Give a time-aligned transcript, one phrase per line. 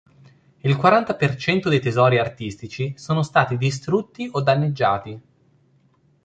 [0.61, 5.21] Il quaranta per cento dei tesori artistici sono stati distrutti o danneggiati.